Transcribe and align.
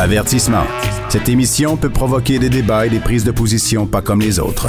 Avertissement. 0.00 0.64
Cette 1.10 1.28
émission 1.28 1.76
peut 1.76 1.90
provoquer 1.90 2.38
des 2.38 2.48
débats 2.48 2.86
et 2.86 2.88
des 2.88 3.00
prises 3.00 3.22
de 3.22 3.32
position 3.32 3.86
pas 3.86 4.00
comme 4.00 4.22
les 4.22 4.40
autres. 4.40 4.68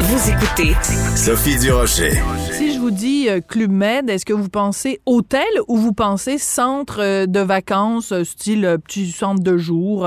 Vous 0.00 0.30
écoutez 0.30 0.76
Sophie 1.16 1.58
Durocher. 1.58 2.12
Si 2.50 2.74
je 2.74 2.78
vous 2.78 2.90
dis 2.90 3.30
euh, 3.30 3.40
Club 3.40 3.70
Med, 3.70 4.10
est-ce 4.10 4.26
que 4.26 4.34
vous 4.34 4.50
pensez 4.50 5.00
hôtel 5.06 5.46
ou 5.66 5.78
vous 5.78 5.94
pensez 5.94 6.36
centre 6.36 7.00
euh, 7.00 7.24
de 7.24 7.40
vacances, 7.40 8.12
euh, 8.12 8.22
style 8.22 8.66
euh, 8.66 8.76
petit 8.76 9.10
centre 9.10 9.42
de 9.42 9.56
jour, 9.56 10.06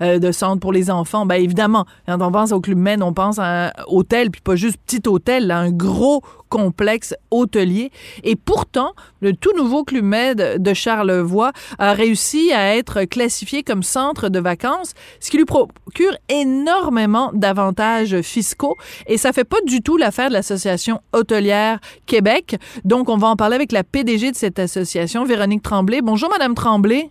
de 0.00 0.32
centre 0.32 0.58
pour 0.58 0.72
les 0.72 0.90
enfants? 0.90 1.26
Bien 1.26 1.36
évidemment, 1.36 1.84
quand 2.06 2.22
on 2.22 2.32
pense 2.32 2.52
au 2.52 2.60
Club 2.62 2.78
Med, 2.78 3.02
on 3.02 3.12
pense 3.12 3.38
à 3.38 3.66
un 3.66 3.70
hôtel, 3.86 4.30
puis 4.30 4.40
pas 4.40 4.56
juste 4.56 4.78
petit 4.86 5.06
hôtel, 5.06 5.48
là, 5.48 5.58
un 5.58 5.70
gros 5.70 6.22
complexe 6.52 7.14
hôtelier. 7.30 7.90
Et 8.24 8.36
pourtant, 8.36 8.92
le 9.22 9.32
tout 9.32 9.56
nouveau 9.56 9.84
Club 9.84 10.04
Med 10.04 10.62
de 10.62 10.74
Charlevoix 10.74 11.52
a 11.78 11.94
réussi 11.94 12.52
à 12.52 12.76
être 12.76 13.04
classifié 13.04 13.62
comme 13.62 13.82
centre 13.82 14.28
de 14.28 14.38
vacances, 14.38 14.92
ce 15.18 15.30
qui 15.30 15.38
lui 15.38 15.46
procure 15.46 16.14
énormément 16.28 17.30
d'avantages 17.32 18.20
fiscaux. 18.20 18.76
Et 19.06 19.16
ça 19.16 19.32
fait 19.32 19.44
pas 19.44 19.62
du 19.66 19.80
tout 19.80 19.96
l'affaire 19.96 20.28
de 20.28 20.34
l'Association 20.34 21.00
hôtelière 21.14 21.78
Québec. 22.04 22.56
Donc, 22.84 23.08
on 23.08 23.16
va 23.16 23.28
en 23.28 23.36
parler 23.36 23.54
avec 23.54 23.72
la 23.72 23.82
PDG 23.82 24.32
de 24.32 24.36
cette 24.36 24.58
association, 24.58 25.24
Véronique 25.24 25.62
Tremblay. 25.62 26.02
Bonjour, 26.02 26.28
Madame 26.28 26.54
Tremblay. 26.54 27.08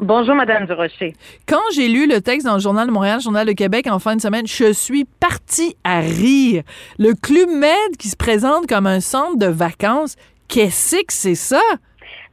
Bonjour, 0.00 0.34
Madame 0.34 0.66
Durocher. 0.66 1.14
Quand 1.46 1.62
j'ai 1.72 1.86
lu 1.86 2.08
le 2.08 2.20
texte 2.20 2.46
dans 2.46 2.54
le 2.54 2.60
Journal 2.60 2.88
de 2.88 2.92
Montréal, 2.92 3.20
Journal 3.20 3.46
de 3.46 3.52
Québec 3.52 3.86
en 3.88 4.00
fin 4.00 4.16
de 4.16 4.20
semaine, 4.20 4.44
je 4.46 4.72
suis 4.72 5.04
partie 5.04 5.76
à 5.84 6.00
rire. 6.00 6.64
Le 6.98 7.14
Club 7.14 7.48
Med 7.48 7.96
qui 7.96 8.08
se 8.08 8.16
présente 8.16 8.66
comme 8.66 8.88
un 8.88 8.98
centre 8.98 9.38
de 9.38 9.46
vacances, 9.46 10.16
qu'est-ce 10.48 10.96
que 10.96 11.12
c'est 11.12 11.36
ça? 11.36 11.60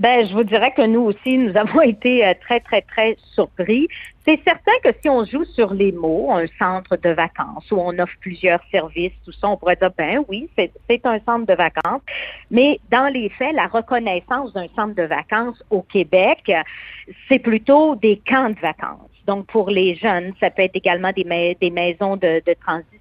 Ben, 0.02 0.28
je 0.28 0.34
vous 0.34 0.44
dirais 0.44 0.74
que 0.76 0.82
nous 0.82 1.02
aussi, 1.02 1.38
nous 1.38 1.56
avons 1.56 1.82
été 1.84 2.26
euh, 2.26 2.34
très, 2.42 2.60
très, 2.60 2.82
très 2.82 3.16
surpris. 3.36 3.88
C'est 4.26 4.42
certain 4.44 4.72
que 4.84 4.90
si 5.00 5.08
on 5.10 5.24
joue 5.26 5.46
sur 5.46 5.76
les 5.76 5.92
mots, 5.92 6.32
un 6.32 6.48
centre 6.58 6.98
de 6.98 7.10
vacances 7.12 7.70
où 7.70 7.76
on 7.76 8.00
offre 8.00 8.16
plusieurs 8.20 8.62
services, 8.72 9.14
tout 9.24 9.32
ça, 9.32 9.50
on 9.50 9.58
pourrait 9.58 9.76
dire, 9.76 9.92
ben 9.96 10.24
oui, 10.28 10.50
c'est 10.58 11.06
un 11.06 11.20
centre 11.20 11.46
de 11.46 11.54
vacances. 11.54 12.02
Mais 12.50 12.80
dans 12.90 13.14
les 13.14 13.30
faits, 13.30 13.54
la 13.54 13.68
reconnaissance 13.68 14.52
d'un 14.54 14.68
centre 14.76 14.96
de 14.96 15.04
vacances 15.04 15.64
au 15.70 15.84
Québec, 15.84 16.52
c'est 17.30 17.40
plutôt 17.40 17.96
des 17.96 18.20
camps 18.28 18.50
de 18.50 18.60
vacances. 18.60 19.12
Donc, 19.28 19.46
pour 19.46 19.70
les 19.70 19.94
jeunes, 19.98 20.34
ça 20.40 20.50
peut 20.50 20.64
être 20.64 20.76
également 20.76 21.12
des, 21.12 21.26
mais- 21.26 21.56
des 21.62 21.70
maisons 21.70 22.16
de, 22.16 22.42
de 22.44 22.56
transition 22.60 23.01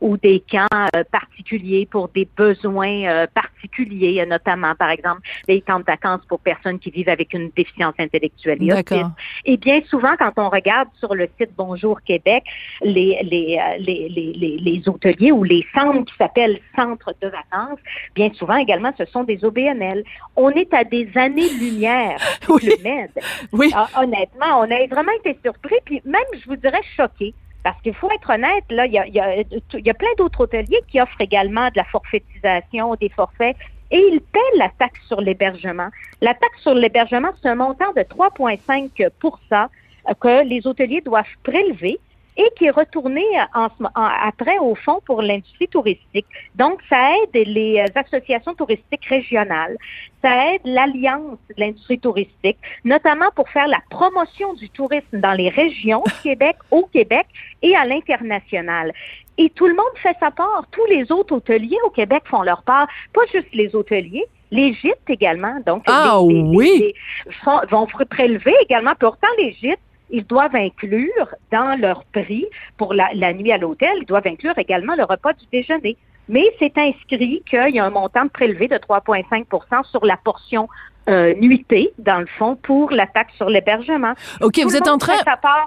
ou 0.00 0.16
des 0.16 0.42
camps 0.50 0.66
euh, 0.94 1.02
particuliers 1.10 1.86
pour 1.90 2.08
des 2.08 2.28
besoins 2.36 3.04
euh, 3.04 3.26
particuliers, 3.32 4.24
notamment, 4.26 4.74
par 4.74 4.90
exemple, 4.90 5.20
des 5.46 5.60
camps 5.60 5.78
de 5.78 5.84
vacances 5.84 6.20
pour 6.28 6.40
personnes 6.40 6.78
qui 6.78 6.90
vivent 6.90 7.08
avec 7.08 7.32
une 7.32 7.50
déficience 7.56 7.94
intellectuelle 7.98 8.58
et 8.62 8.72
autisme. 8.72 9.12
Et 9.44 9.56
bien 9.56 9.80
souvent, 9.88 10.14
quand 10.18 10.32
on 10.36 10.48
regarde 10.48 10.88
sur 10.98 11.14
le 11.14 11.28
site 11.38 11.50
Bonjour 11.56 12.00
Québec, 12.02 12.44
les, 12.82 13.20
les, 13.22 13.58
euh, 13.58 13.76
les, 13.78 14.08
les, 14.08 14.32
les, 14.32 14.56
les 14.58 14.88
hôteliers 14.88 15.32
ou 15.32 15.44
les 15.44 15.64
centres 15.74 16.04
qui 16.04 16.14
s'appellent 16.16 16.60
centres 16.76 17.14
de 17.20 17.28
vacances, 17.28 17.78
bien 18.14 18.30
souvent 18.34 18.56
également, 18.56 18.92
ce 18.98 19.04
sont 19.06 19.24
des 19.24 19.44
OBNL. 19.44 20.04
On 20.36 20.50
est 20.50 20.72
à 20.72 20.84
des 20.84 21.10
années-lumière 21.14 22.18
Oui. 22.48 22.60
Club 22.60 22.82
Med. 22.82 23.10
Oui. 23.52 23.70
Ah, 23.74 23.88
honnêtement, 23.96 24.60
on 24.60 24.70
a 24.70 24.86
vraiment 24.86 25.12
été 25.24 25.38
surpris, 25.42 25.76
puis 25.84 26.00
même, 26.04 26.22
je 26.40 26.46
vous 26.48 26.56
dirais, 26.56 26.80
choqués. 26.96 27.34
Parce 27.62 27.80
qu'il 27.82 27.94
faut 27.94 28.10
être 28.10 28.30
honnête, 28.30 28.64
là, 28.70 28.86
il 28.86 28.92
y 28.92 29.90
a, 29.90 29.94
plein 29.94 30.08
d'autres 30.16 30.42
hôteliers 30.42 30.80
qui 30.88 31.00
offrent 31.00 31.20
également 31.20 31.66
de 31.66 31.76
la 31.76 31.84
forfaitisation, 31.84 32.94
des 32.94 33.08
forfaits, 33.08 33.56
et 33.90 33.98
ils 33.98 34.20
paient 34.20 34.56
la 34.56 34.68
taxe 34.78 35.00
sur 35.06 35.20
l'hébergement. 35.20 35.88
La 36.20 36.34
taxe 36.34 36.60
sur 36.60 36.74
l'hébergement, 36.74 37.30
c'est 37.42 37.48
un 37.48 37.54
montant 37.54 37.92
de 37.96 38.02
3,5% 38.02 39.10
euh, 39.52 40.14
que 40.20 40.44
les 40.44 40.66
hôteliers 40.66 41.00
doivent 41.00 41.24
prélever 41.42 41.98
et 42.38 42.48
qui 42.56 42.64
est 42.66 42.70
retourné 42.70 43.22
euh, 43.38 43.42
en 43.54 43.68
après 43.94 44.56
au 44.60 44.74
fond 44.74 45.00
pour 45.04 45.20
l'industrie 45.20 45.68
touristique. 45.68 46.26
Donc, 46.54 46.80
ça 46.88 47.10
aide 47.16 47.46
les 47.46 47.80
euh, 47.80 48.00
associations 48.00 48.54
touristiques 48.54 49.04
régionales, 49.04 49.76
ça 50.22 50.54
aide 50.54 50.62
l'Alliance 50.64 51.38
de 51.50 51.54
l'industrie 51.58 51.98
touristique, 51.98 52.56
notamment 52.84 53.30
pour 53.36 53.48
faire 53.50 53.66
la 53.68 53.80
promotion 53.90 54.54
du 54.54 54.70
tourisme 54.70 55.18
dans 55.20 55.32
les 55.34 55.48
régions 55.50 56.02
du 56.06 56.12
Québec, 56.22 56.56
au 56.70 56.86
Québec 56.86 57.26
et 57.60 57.74
à 57.76 57.84
l'international. 57.84 58.92
Et 59.36 59.50
tout 59.50 59.66
le 59.66 59.74
monde 59.74 59.84
fait 59.96 60.16
sa 60.18 60.30
part. 60.30 60.64
Tous 60.72 60.84
les 60.86 61.12
autres 61.12 61.34
hôteliers 61.36 61.78
au 61.84 61.90
Québec 61.90 62.22
font 62.26 62.42
leur 62.42 62.62
part, 62.62 62.88
pas 63.12 63.20
juste 63.32 63.52
les 63.52 63.74
hôteliers. 63.76 64.24
Les 64.50 64.72
gîtes 64.72 64.96
également, 65.08 65.60
donc 65.66 65.82
Ah 65.86 66.18
les- 66.26 66.34
les- 66.34 66.40
oui! 66.42 66.70
les- 66.80 67.32
font- 67.44 67.60
vont 67.70 67.86
prélever 68.08 68.54
également. 68.62 68.94
Pourtant, 68.98 69.28
les 69.36 69.52
gîtes, 69.52 69.78
ils 70.10 70.24
doivent 70.24 70.56
inclure 70.56 71.34
dans 71.52 71.78
leur 71.80 72.04
prix 72.04 72.46
pour 72.76 72.94
la, 72.94 73.32
nuit 73.32 73.52
à 73.52 73.58
l'hôtel, 73.58 73.98
ils 74.00 74.06
doivent 74.06 74.26
inclure 74.26 74.56
également 74.58 74.94
le 74.94 75.04
repas 75.04 75.32
du 75.32 75.46
déjeuner. 75.52 75.96
Mais 76.28 76.44
c'est 76.58 76.76
inscrit 76.76 77.42
qu'il 77.48 77.74
y 77.74 77.78
a 77.78 77.84
un 77.84 77.90
montant 77.90 78.28
prélevé 78.28 78.68
de 78.68 78.76
3,5% 78.76 79.84
sur 79.84 80.04
la 80.04 80.16
portion 80.16 80.68
euh, 81.08 81.34
nuitée, 81.40 81.90
dans 81.98 82.18
le 82.20 82.26
fond, 82.38 82.56
pour 82.62 82.90
la 82.90 83.06
taxe 83.06 83.32
sur 83.36 83.48
l'hébergement. 83.48 84.12
OK, 84.42 84.54
Tout 84.60 84.68
vous 84.68 84.76
êtes 84.76 84.88
en 84.88 84.98
train... 84.98 85.14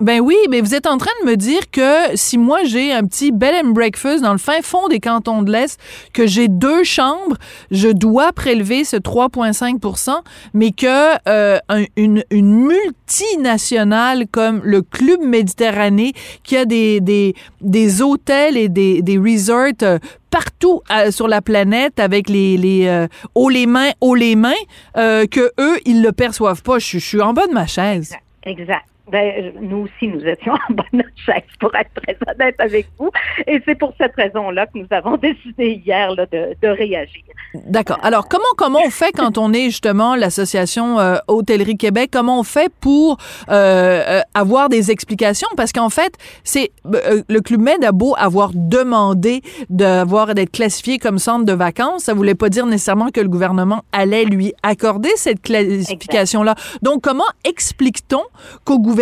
Ben 0.01 0.19
oui, 0.21 0.35
mais 0.49 0.61
vous 0.61 0.75
êtes 0.75 0.87
en 0.87 0.97
train 0.97 1.11
de 1.23 1.29
me 1.31 1.35
dire 1.35 1.61
que 1.71 2.15
si 2.15 2.37
moi 2.37 2.59
j'ai 2.63 2.93
un 2.93 3.03
petit 3.05 3.31
bed 3.31 3.53
and 3.65 3.69
breakfast 3.69 4.21
dans 4.23 4.31
le 4.33 4.37
fin 4.37 4.61
fond 4.61 4.87
des 4.87 4.99
cantons 4.99 5.41
de 5.41 5.51
l'Est, 5.51 5.79
que 6.13 6.27
j'ai 6.27 6.47
deux 6.47 6.83
chambres, 6.83 7.37
je 7.71 7.89
dois 7.89 8.31
prélever 8.33 8.83
ce 8.83 8.97
3,5% 8.97 10.11
mais 10.53 10.71
que 10.71 11.17
euh, 11.27 11.57
un- 11.69 11.85
une, 11.95 12.23
une 12.29 12.67
multinationale 12.67 14.25
comme 14.31 14.61
le 14.63 14.81
Club 14.81 15.21
Méditerranée, 15.21 16.13
qui 16.43 16.57
a 16.57 16.65
des, 16.65 16.99
des, 17.01 17.33
des 17.61 18.01
hôtels 18.01 18.57
et 18.57 18.69
des, 18.69 19.01
des 19.01 19.17
resorts 19.17 19.73
euh, 19.83 19.97
partout 20.29 20.81
euh, 20.91 21.11
sur 21.11 21.27
la 21.27 21.41
planète 21.41 21.99
avec 21.99 22.29
les, 22.29 22.55
les 22.57 22.87
euh, 22.87 23.07
haut 23.35 23.49
les 23.49 23.65
mains, 23.65 23.91
haut 23.99 24.15
les 24.15 24.35
mains, 24.35 24.53
euh, 24.97 25.25
que 25.31 25.51
eux, 25.59 25.79
ils 25.85 26.03
le 26.03 26.11
perçoivent 26.11 26.61
pas. 26.61 26.77
Je, 26.77 26.99
suis 26.99 27.21
en 27.21 27.33
bas 27.33 27.47
de 27.47 27.53
ma 27.53 27.65
chaise. 27.65 28.15
Exact. 28.43 28.85
Ben, 29.11 29.53
nous 29.59 29.85
aussi, 29.85 30.07
nous 30.07 30.25
étions 30.25 30.53
en 30.69 30.73
bonne 30.73 31.03
chaise, 31.25 31.43
pour 31.59 31.73
être 31.75 31.91
très 31.95 32.17
honnête 32.27 32.55
avec 32.59 32.87
vous. 32.97 33.09
Et 33.47 33.61
c'est 33.65 33.75
pour 33.75 33.93
cette 33.97 34.15
raison-là 34.15 34.67
que 34.67 34.77
nous 34.77 34.87
avons 34.91 35.17
décidé 35.21 35.81
hier 35.85 36.11
là, 36.11 36.25
de, 36.31 36.55
de 36.61 36.67
réagir. 36.67 37.23
D'accord. 37.53 37.99
Alors, 38.03 38.27
comment 38.27 38.43
comment 38.57 38.79
on 38.85 38.89
fait 38.89 39.11
quand 39.11 39.37
on 39.37 39.53
est 39.53 39.65
justement 39.65 40.15
l'association 40.15 40.99
euh, 40.99 41.17
Hôtellerie 41.27 41.77
Québec? 41.77 42.09
Comment 42.11 42.39
on 42.39 42.43
fait 42.43 42.71
pour 42.79 43.17
euh, 43.49 44.03
euh, 44.07 44.21
avoir 44.33 44.69
des 44.69 44.91
explications? 44.91 45.49
Parce 45.57 45.71
qu'en 45.73 45.89
fait, 45.89 46.13
c'est 46.43 46.71
euh, 46.93 47.21
le 47.27 47.41
Club 47.41 47.61
Med 47.61 47.83
a 47.83 47.91
beau 47.91 48.15
avoir 48.17 48.51
demandé 48.53 49.41
d'avoir 49.69 50.33
d'être 50.33 50.51
classifié 50.51 50.97
comme 50.97 51.19
centre 51.19 51.45
de 51.45 51.53
vacances, 51.53 52.03
ça 52.03 52.13
voulait 52.13 52.35
pas 52.35 52.49
dire 52.49 52.65
nécessairement 52.65 53.09
que 53.09 53.19
le 53.19 53.27
gouvernement 53.27 53.83
allait 53.91 54.25
lui 54.25 54.53
accorder 54.63 55.09
cette 55.15 55.41
classification-là. 55.41 56.55
Donc, 56.81 57.01
comment 57.01 57.23
explique-t-on 57.43 58.21
qu'au 58.63 58.79
gouvernement, 58.79 59.00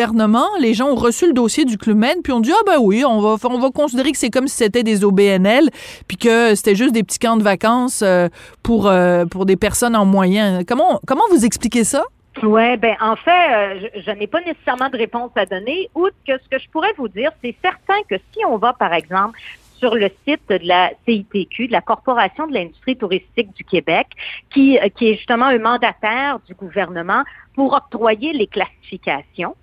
les 0.59 0.73
gens 0.73 0.87
ont 0.87 0.95
reçu 0.95 1.27
le 1.27 1.33
dossier 1.33 1.65
du 1.65 1.77
Club 1.77 1.97
Med 1.97 2.17
puis 2.23 2.31
on 2.33 2.39
dit 2.39 2.51
ah 2.53 2.63
ben 2.65 2.77
oui, 2.79 3.03
on 3.05 3.19
va 3.19 3.35
on 3.49 3.59
va 3.59 3.69
considérer 3.71 4.11
que 4.11 4.17
c'est 4.17 4.29
comme 4.29 4.47
si 4.47 4.55
c'était 4.55 4.83
des 4.83 5.03
OBNL 5.03 5.69
puis 6.07 6.17
que 6.17 6.55
c'était 6.55 6.75
juste 6.75 6.93
des 6.93 7.03
petits 7.03 7.19
camps 7.19 7.37
de 7.37 7.43
vacances 7.43 8.01
euh, 8.01 8.29
pour, 8.63 8.87
euh, 8.87 9.25
pour 9.25 9.45
des 9.45 9.55
personnes 9.55 9.95
en 9.95 10.05
moyen. 10.05 10.63
Comment, 10.67 10.99
comment 11.07 11.23
vous 11.31 11.45
expliquez 11.45 11.83
ça? 11.83 12.03
Oui, 12.43 12.77
ben 12.77 12.95
en 13.01 13.15
fait, 13.15 13.31
euh, 13.51 13.89
je, 13.95 14.01
je 14.01 14.11
n'ai 14.11 14.27
pas 14.27 14.39
nécessairement 14.41 14.89
de 14.89 14.97
réponse 14.97 15.31
à 15.35 15.45
donner, 15.45 15.89
outre 15.95 16.15
que 16.25 16.33
ce 16.37 16.47
que 16.49 16.59
je 16.59 16.69
pourrais 16.69 16.93
vous 16.97 17.09
dire, 17.09 17.31
c'est 17.43 17.55
certain 17.61 18.01
que 18.09 18.15
si 18.31 18.45
on 18.47 18.57
va, 18.57 18.73
par 18.73 18.93
exemple, 18.93 19.37
sur 19.77 19.95
le 19.95 20.09
site 20.27 20.41
de 20.49 20.59
la 20.63 20.91
CITQ, 21.05 21.67
de 21.67 21.71
la 21.71 21.81
Corporation 21.81 22.47
de 22.47 22.53
l'industrie 22.53 22.97
touristique 22.97 23.53
du 23.55 23.63
Québec, 23.63 24.07
qui, 24.53 24.77
qui 24.95 25.09
est 25.09 25.15
justement 25.15 25.45
un 25.45 25.57
mandataire 25.57 26.39
du 26.47 26.53
gouvernement 26.53 27.23
pour 27.55 27.73
octroyer 27.73 28.33
les 28.33 28.47
classifications. 28.47 29.55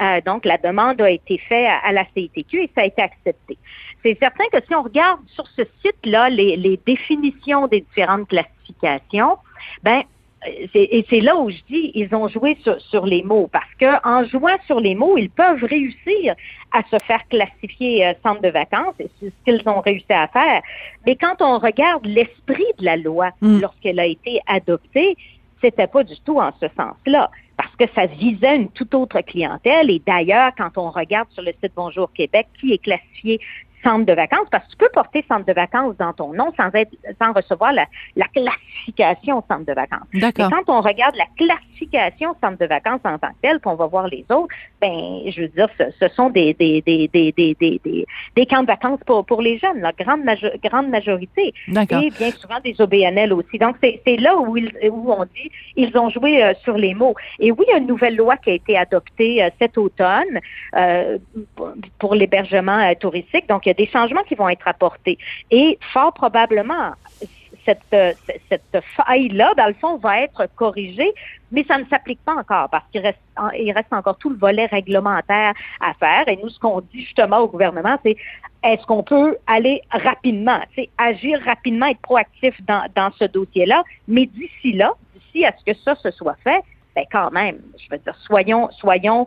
Euh, 0.00 0.20
donc, 0.24 0.44
la 0.44 0.58
demande 0.58 1.00
a 1.00 1.10
été 1.10 1.38
faite 1.38 1.66
à, 1.66 1.88
à 1.88 1.92
la 1.92 2.04
CITQ 2.14 2.62
et 2.62 2.70
ça 2.74 2.82
a 2.82 2.84
été 2.84 3.02
accepté. 3.02 3.58
C'est 4.02 4.18
certain 4.18 4.44
que 4.52 4.58
si 4.66 4.74
on 4.74 4.82
regarde 4.82 5.20
sur 5.28 5.46
ce 5.48 5.62
site-là 5.84 6.30
les, 6.30 6.56
les 6.56 6.78
définitions 6.86 7.66
des 7.66 7.80
différentes 7.80 8.28
classifications, 8.28 9.36
ben 9.82 10.02
et 10.74 11.04
c'est 11.10 11.20
là 11.20 11.36
où 11.36 11.50
je 11.50 11.58
dis, 11.68 11.90
ils 11.94 12.14
ont 12.14 12.28
joué 12.28 12.56
sur, 12.90 13.06
les 13.06 13.22
mots, 13.22 13.48
parce 13.52 13.72
que 13.78 14.06
en 14.06 14.24
jouant 14.24 14.56
sur 14.66 14.80
les 14.80 14.94
mots, 14.94 15.18
ils 15.18 15.30
peuvent 15.30 15.64
réussir 15.64 16.34
à 16.72 16.82
se 16.84 17.04
faire 17.04 17.26
classifier 17.28 18.06
euh, 18.06 18.12
centre 18.22 18.40
de 18.42 18.48
vacances, 18.48 18.94
et 19.00 19.10
c'est 19.18 19.30
ce 19.30 19.44
qu'ils 19.44 19.68
ont 19.68 19.80
réussi 19.80 20.12
à 20.12 20.28
faire. 20.28 20.62
Mais 21.06 21.16
quand 21.16 21.40
on 21.40 21.58
regarde 21.58 22.06
l'esprit 22.06 22.66
de 22.78 22.84
la 22.84 22.96
loi 22.96 23.30
mm. 23.40 23.60
lorsqu'elle 23.60 23.98
a 23.98 24.06
été 24.06 24.40
adoptée, 24.46 25.16
c'était 25.60 25.88
pas 25.88 26.04
du 26.04 26.18
tout 26.20 26.38
en 26.38 26.52
ce 26.60 26.66
sens-là 26.76 27.30
que 27.78 27.84
ça 27.94 28.06
visait 28.06 28.56
une 28.56 28.70
toute 28.70 28.94
autre 28.94 29.20
clientèle. 29.20 29.90
Et 29.90 30.02
d'ailleurs, 30.04 30.52
quand 30.56 30.76
on 30.76 30.90
regarde 30.90 31.28
sur 31.30 31.42
le 31.42 31.52
site 31.62 31.72
Bonjour 31.76 32.12
Québec, 32.12 32.48
qui 32.60 32.72
est 32.72 32.78
classifié 32.78 33.40
centre 33.82 34.06
de 34.06 34.12
vacances, 34.12 34.46
parce 34.50 34.64
que 34.66 34.70
tu 34.72 34.76
peux 34.76 34.88
porter 34.92 35.24
centre 35.28 35.46
de 35.46 35.52
vacances 35.52 35.96
dans 35.98 36.12
ton 36.12 36.32
nom 36.32 36.52
sans 36.56 36.70
être, 36.74 36.90
sans 37.20 37.32
recevoir 37.32 37.72
la, 37.72 37.86
classification 38.34 39.42
centre 39.48 39.64
de 39.64 39.72
vacances. 39.72 40.06
Et 40.12 40.32
quand 40.32 40.68
on 40.68 40.80
regarde 40.80 41.16
la 41.16 41.26
classification 41.36 42.34
centre 42.42 42.58
de 42.58 42.66
vacances 42.66 43.00
en 43.04 43.18
tant 43.18 43.28
que 43.28 43.40
tel, 43.42 43.58
qu'on 43.60 43.74
va 43.74 43.86
voir 43.86 44.08
les 44.08 44.24
autres, 44.30 44.54
ben, 44.80 45.20
je 45.26 45.42
veux 45.42 45.48
dire, 45.48 45.68
ce, 45.78 46.08
sont 46.08 46.30
des, 46.30 46.54
des, 46.54 46.82
des, 46.82 47.08
des, 47.08 47.32
des, 47.32 47.54
des, 47.54 48.06
des, 48.36 48.46
camps 48.46 48.62
de 48.62 48.66
vacances 48.66 49.00
pour, 49.06 49.24
pour 49.24 49.42
les 49.42 49.58
jeunes, 49.58 49.80
la 49.80 49.92
grande, 49.92 50.22
grande 50.62 50.88
majorité. 50.88 51.52
Et 51.68 52.10
bien 52.10 52.30
souvent 52.32 52.60
des 52.62 52.80
OBNL 52.80 53.32
aussi. 53.32 53.58
Donc, 53.58 53.76
c'est 53.82 54.16
là 54.16 54.36
où, 54.36 54.56
ils, 54.56 54.72
où 54.90 55.12
on 55.12 55.24
dit, 55.24 55.50
ils 55.76 55.96
ont 55.96 56.10
joué 56.10 56.42
euh, 56.42 56.52
sur 56.62 56.76
les 56.76 56.94
mots. 56.94 57.14
Et 57.38 57.50
oui, 57.52 57.64
il 57.68 57.70
y 57.72 57.74
a 57.74 57.78
une 57.78 57.86
nouvelle 57.86 58.16
loi 58.16 58.36
qui 58.36 58.50
a 58.50 58.54
été 58.54 58.76
adoptée 58.76 59.42
euh, 59.42 59.50
cet 59.58 59.78
automne 59.78 60.40
euh, 60.76 61.18
pour 61.98 62.14
l'hébergement 62.14 62.94
touristique. 62.96 63.48
Donc, 63.48 63.66
il 63.68 63.72
y 63.76 63.82
a 63.82 63.86
des 63.86 63.90
changements 63.90 64.22
qui 64.22 64.34
vont 64.34 64.48
être 64.48 64.66
apportés. 64.66 65.18
Et 65.50 65.78
fort 65.92 66.14
probablement, 66.14 66.92
cette, 67.66 68.18
cette 68.48 68.84
faille-là, 68.96 69.52
dans 69.56 69.66
le 69.66 69.74
fond, 69.74 69.98
va 69.98 70.22
être 70.22 70.46
corrigée, 70.56 71.12
mais 71.52 71.64
ça 71.64 71.76
ne 71.76 71.84
s'applique 71.84 72.20
pas 72.24 72.34
encore 72.34 72.70
parce 72.70 72.84
qu'il 72.90 73.02
reste, 73.02 73.92
encore 73.92 74.16
tout 74.16 74.30
le 74.30 74.36
volet 74.36 74.66
réglementaire 74.66 75.52
à 75.80 75.92
faire. 75.94 76.26
Et 76.28 76.38
nous, 76.42 76.48
ce 76.48 76.58
qu'on 76.58 76.80
dit 76.80 77.02
justement 77.02 77.38
au 77.40 77.48
gouvernement, 77.48 77.98
c'est 78.02 78.16
est-ce 78.64 78.84
qu'on 78.86 79.02
peut 79.02 79.36
aller 79.46 79.82
rapidement, 79.90 80.60
agir 80.96 81.40
rapidement, 81.44 81.86
être 81.86 82.00
proactif 82.00 82.54
dans, 82.66 82.88
dans 82.94 83.10
ce 83.18 83.24
dossier-là, 83.24 83.84
mais 84.08 84.26
d'ici 84.26 84.72
là, 84.72 84.94
d'ici 85.14 85.44
à 85.44 85.54
ce 85.58 85.72
que 85.72 85.78
ça 85.78 85.94
se 85.96 86.10
soit 86.10 86.36
fait, 86.42 86.62
ben 86.96 87.04
quand 87.12 87.30
même, 87.30 87.58
je 87.78 87.86
veux 87.90 87.98
dire, 87.98 88.16
soyons, 88.26 88.70
soyons 88.72 89.26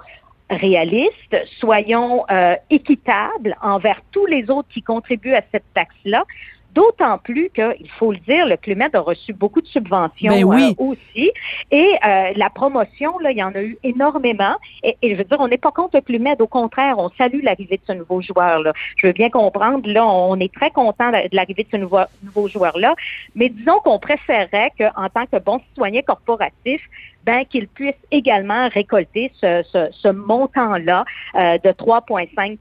réalistes, 0.52 1.38
soyons 1.60 2.26
euh, 2.30 2.56
équitables 2.70 3.56
envers 3.62 4.02
tous 4.12 4.26
les 4.26 4.50
autres 4.50 4.68
qui 4.70 4.82
contribuent 4.82 5.34
à 5.34 5.42
cette 5.52 5.66
taxe-là. 5.74 6.26
D'autant 6.74 7.18
plus 7.18 7.50
qu'il 7.50 7.90
faut 8.00 8.14
le 8.14 8.18
dire, 8.20 8.46
le 8.46 8.56
Clumet 8.56 8.96
a 8.96 9.02
reçu 9.02 9.34
beaucoup 9.34 9.60
de 9.60 9.68
subventions 9.68 10.32
ben 10.32 10.70
euh, 10.70 10.74
aussi. 10.78 11.32
Et 11.70 11.96
euh, 12.06 12.32
la 12.34 12.50
promotion, 12.50 13.20
là, 13.20 13.32
il 13.32 13.38
y 13.38 13.44
en 13.44 13.54
a 13.54 13.62
eu 13.62 13.78
énormément. 13.84 14.56
Et, 14.82 14.96
je 15.04 15.16
veux 15.16 15.26
dire, 15.26 15.38
on 15.42 15.50
n'est 15.50 15.58
pas 15.58 15.72
contre 15.72 15.98
le 15.98 16.02
Clumet. 16.02 16.38
Au 16.40 16.48
contraire, 16.48 16.98
on 16.98 17.10
salue 17.18 17.42
l'arrivée 17.44 17.76
de 17.76 17.82
ce 17.86 17.92
nouveau 17.92 18.22
joueur-là. 18.22 18.72
Je 18.96 19.08
veux 19.08 19.14
bien 19.14 19.30
comprendre, 19.30 19.82
là, 19.90 20.08
on 20.08 20.40
est 20.40 20.54
très 20.54 20.72
content 20.72 21.12
de 21.12 21.36
l'arrivée 21.36 21.64
de 21.64 21.70
ce 21.72 21.78
nouveau, 21.78 22.00
nouveau 22.24 22.48
joueur-là. 22.48 22.96
Mais 23.36 23.50
disons 23.50 23.80
qu'on 23.84 24.00
préférerait 24.00 24.72
qu'en 24.78 25.10
tant 25.10 25.26
que 25.26 25.40
bon 25.44 25.60
citoyen 25.72 26.02
corporatif, 26.04 26.82
ben, 27.26 27.46
qu'ils 27.46 27.68
puissent 27.68 27.94
également 28.12 28.70
récolter 28.70 29.32
ce, 29.40 29.64
ce, 29.72 30.08
montant-là 30.10 31.06
euh, 31.36 31.58
de 31.64 31.70
3,5 31.70 32.58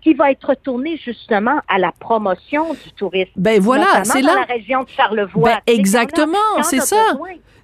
qui 0.00 0.14
va 0.14 0.30
être 0.30 0.48
retourné 0.48 0.96
justement 0.96 1.60
à 1.68 1.78
la 1.78 1.92
promotion 1.92 2.72
du 2.72 2.92
tourisme. 2.92 3.30
Ben 3.36 3.60
voilà, 3.60 4.04
c'est 4.04 4.22
là. 4.22 4.34
Dans 4.34 4.40
la 4.40 4.46
région 4.46 4.82
de 4.82 4.88
Charlevoix. 4.88 5.50
Ben, 5.50 5.58
exactement, 5.66 6.62
c'est 6.62 6.80
ça. 6.80 7.14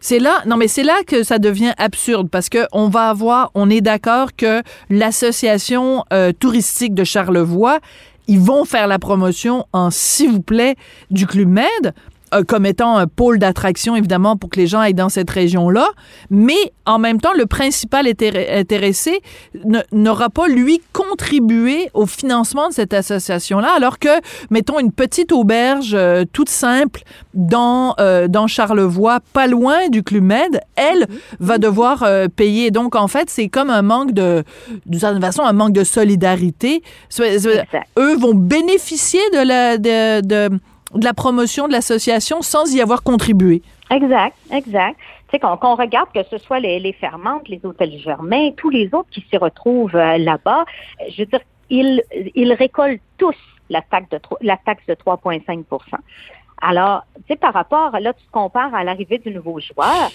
C'est 0.01 0.21
là, 0.21 0.43
non 0.47 0.57
mais 0.57 0.69
c'est 0.69 0.85
là 0.85 0.95
que 1.05 1.25
ça 1.25 1.41
devient 1.41 1.73
absurde 1.77 2.29
parce 2.31 2.49
que 2.49 2.67
on 2.73 2.89
va 2.89 3.09
avoir, 3.09 3.51
on 3.55 3.69
est 3.69 3.81
d'accord 3.81 4.37
que 4.37 4.63
l'association 4.91 6.05
euh, 6.13 6.31
touristique 6.33 6.95
de 6.95 7.03
Charlevoix, 7.03 7.81
ils 8.29 8.39
vont 8.39 8.65
faire 8.65 8.87
la 8.87 9.01
promotion 9.01 9.67
en 9.73 9.91
s'il 9.91 10.31
vous 10.31 10.43
plaît 10.43 10.77
du 11.11 11.27
Club 11.27 11.49
Med, 11.49 11.95
comme 12.47 12.67
étant 12.67 12.97
un 12.97 13.07
pôle 13.07 13.39
d'attraction, 13.39 13.97
évidemment, 13.97 14.37
pour 14.37 14.51
que 14.51 14.59
les 14.61 14.67
gens 14.67 14.81
aillent 14.81 14.95
dans 14.95 15.09
cette 15.09 15.31
région-là. 15.31 15.89
Mais 16.31 16.73
en 16.87 16.99
même 16.99 17.21
temps, 17.21 17.33
le 17.37 17.47
principal 17.47 18.07
intéressé 18.07 19.21
n'aura 19.93 20.31
pas, 20.31 20.49
lui, 20.49 20.81
contribué 20.93 21.91
au 21.95 22.07
financement 22.07 22.69
de 22.69 22.75
cette 22.75 22.95
association-là, 22.95 23.73
alors 23.77 23.99
que, 23.99 24.09
mettons, 24.51 24.79
une 24.79 24.93
petite 24.93 25.33
auberge 25.33 25.93
euh, 25.95 26.25
toute 26.33 26.49
simple 26.49 27.03
dans, 27.35 27.95
euh, 28.01 28.29
dans 28.29 28.47
Charlevoix, 28.47 29.21
pas 29.33 29.47
loin 29.47 29.89
du 29.89 30.03
Club 30.03 30.25
Med, 30.25 30.61
elle 30.77 31.07
va 31.41 31.59
devoir 31.59 32.07
payer. 32.37 32.71
Donc, 32.71 32.95
en 32.95 33.09
fait, 33.09 33.31
c'est 33.31 33.49
comme 33.49 33.71
un 33.71 33.83
manque 33.83 34.13
de, 34.13 34.45
d'une 34.87 35.01
certaine 35.01 35.21
façon, 35.21 35.43
un 35.43 35.53
manque 35.53 35.73
de 35.73 35.85
solidarité. 35.85 36.83
Eux 37.99 38.17
vont 38.17 38.35
bénéficier 38.35 39.21
de 39.33 39.47
la, 39.47 39.79
de, 39.79 40.21
de 40.27 40.59
de 40.95 41.05
la 41.05 41.15
promotion 41.15 41.69
de 41.69 41.73
l'association 41.73 42.43
sans 42.43 42.75
y 42.75 42.81
avoir 42.81 43.03
contribué. 43.03 43.63
Exact, 43.91 44.37
exact. 44.51 44.97
Tu 45.29 45.33
sais, 45.33 45.39
qu'on 45.39 45.75
regarde 45.75 46.09
que 46.15 46.23
ce 46.31 46.39
soit 46.39 46.61
les, 46.61 46.81
les 46.81 46.93
Fermantes, 46.93 47.49
les 47.49 47.61
hôtels 47.65 47.99
Germain, 47.99 48.51
tous 48.57 48.71
les 48.71 48.87
autres 48.95 49.11
qui 49.11 49.25
s'y 49.29 49.37
retrouvent 49.37 49.97
euh, 49.97 50.17
là-bas, 50.19 50.65
je 51.11 51.23
veux 51.23 51.27
dire, 51.27 51.41
ils, 51.69 52.03
ils 52.35 52.53
récoltent 52.55 53.01
tous 53.19 53.37
la 53.69 53.83
taxe 53.83 54.09
de, 54.09 54.19
la 54.41 54.57
taxe 54.57 54.87
de 54.87 54.95
3,5 54.95 55.65
alors, 56.61 57.05
tu 57.17 57.23
sais, 57.29 57.37
par 57.37 57.55
rapport, 57.55 57.99
là, 58.01 58.13
tu 58.13 58.25
te 58.25 58.33
compares 58.33 58.75
à 58.75 58.85
l'arrivée 58.85 59.19
du 59.19 59.31
nouveau 59.31 59.61
joueur, 59.61 60.11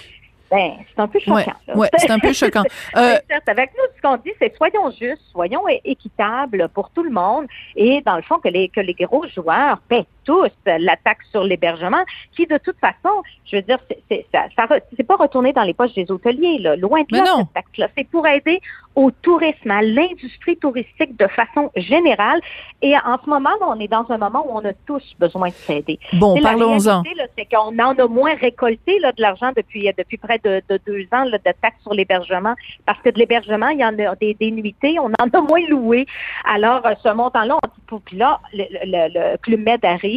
ben, 0.51 0.73
c'est 0.93 1.01
un 1.01 1.07
peu 1.07 1.19
choquant. 1.19 1.53
Oui, 1.73 1.87
c'est 1.97 2.11
un 2.11 2.19
peu 2.19 2.33
choquant. 2.33 2.63
Euh, 2.95 3.17
avec 3.47 3.71
nous, 3.71 3.83
ce 3.95 4.01
qu'on 4.01 4.17
dit, 4.17 4.31
c'est 4.39 4.55
soyons 4.55 4.91
justes, 4.91 5.23
soyons 5.31 5.63
équitables 5.83 6.69
pour 6.69 6.91
tout 6.91 7.01
le 7.01 7.09
monde 7.09 7.47
et 7.75 8.01
dans 8.01 8.17
le 8.17 8.21
fond, 8.21 8.37
que 8.37 8.49
les, 8.49 8.69
que 8.69 8.79
les 8.81 8.93
gros 8.93 9.25
joueurs 9.27 9.79
paient 9.87 10.05
tous 10.23 10.49
la 10.65 10.95
taxe 10.97 11.25
sur 11.31 11.43
l'hébergement, 11.43 12.03
qui 12.35 12.45
de 12.45 12.57
toute 12.57 12.77
façon, 12.79 13.23
je 13.45 13.57
veux 13.57 13.61
dire, 13.61 13.79
c'est 14.09 14.25
ça, 14.31 14.45
c'est 14.95 15.03
pas 15.03 15.15
retourné 15.15 15.53
dans 15.53 15.63
les 15.63 15.73
poches 15.73 15.93
des 15.93 16.09
hôteliers, 16.11 16.59
là, 16.59 16.75
loin 16.75 17.01
de 17.01 17.17
là, 17.17 17.25
cette 17.37 17.53
taxe-là. 17.53 17.87
C'est 17.95 18.07
pour 18.09 18.27
aider 18.27 18.61
au 18.95 19.09
tourisme, 19.09 19.71
à 19.71 19.81
l'industrie 19.81 20.57
touristique 20.57 21.17
de 21.17 21.27
façon 21.27 21.71
générale. 21.75 22.39
Et 22.81 22.95
en 22.95 23.17
ce 23.23 23.27
moment, 23.27 23.49
on 23.61 23.79
est 23.79 23.87
dans 23.87 24.05
un 24.09 24.17
moment 24.17 24.45
où 24.47 24.55
on 24.55 24.65
a 24.65 24.73
tous 24.85 25.15
besoin 25.19 25.49
de 25.49 25.53
s'aider. 25.53 25.99
Bon, 26.13 26.39
parlons-en. 26.41 27.03
C'est 27.37 27.47
qu'on 27.49 27.77
en 27.79 27.95
a 27.95 28.07
moins 28.07 28.35
récolté 28.35 28.99
là, 28.99 29.11
de 29.11 29.21
l'argent 29.21 29.51
depuis, 29.55 29.89
depuis 29.97 30.17
près 30.17 30.39
de, 30.43 30.61
deux 30.85 31.07
ans 31.11 31.23
là, 31.23 31.37
de 31.37 31.53
taxes 31.61 31.81
sur 31.81 31.93
l'hébergement, 31.93 32.53
parce 32.85 32.99
que 33.01 33.09
de 33.09 33.17
l'hébergement, 33.17 33.69
il 33.69 33.79
y 33.79 33.85
en 33.85 33.97
a 33.97 34.15
des, 34.15 34.35
des 34.35 34.51
nuitées, 34.51 34.99
on 34.99 35.11
en 35.19 35.29
a 35.33 35.41
moins 35.41 35.65
loué. 35.67 36.05
Alors, 36.45 36.83
ce 37.01 37.09
montant-là, 37.09 37.57
on 37.63 37.67
dit, 37.67 38.01
puis 38.05 38.17
là, 38.17 38.39
le, 38.53 38.65
le, 38.85 39.31
le 39.31 39.37
Club 39.37 39.61
Med 39.61 39.83
arrive 39.83 40.12